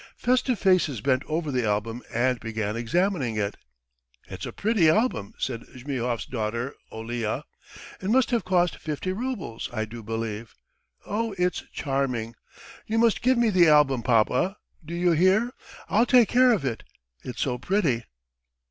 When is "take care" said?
16.07-16.51